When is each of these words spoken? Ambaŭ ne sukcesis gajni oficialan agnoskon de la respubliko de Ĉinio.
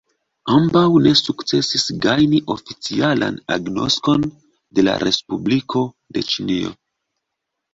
Ambaŭ 0.51 0.81
ne 1.07 1.11
sukcesis 1.19 1.83
gajni 2.05 2.39
oficialan 2.55 3.37
agnoskon 3.57 4.25
de 4.79 4.87
la 4.89 4.97
respubliko 5.05 5.85
de 6.17 6.27
Ĉinio. 6.33 6.75